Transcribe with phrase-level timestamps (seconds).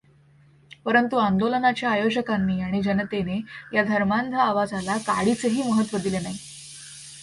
[0.85, 3.39] परंतु आंदोलनाच्या आयोजकांनी आणि जनतेने
[3.73, 6.37] या धर्मांध आवाजाला काडीचेही महत्त्व दिले नाही.